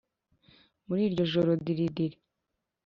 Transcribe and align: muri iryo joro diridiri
muri 0.87 1.01
iryo 1.09 1.23
joro 1.31 1.51
diridiri 1.65 2.17